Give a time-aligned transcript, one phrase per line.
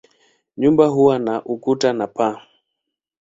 [0.57, 2.41] Nyumba huwa na ukuta na paa.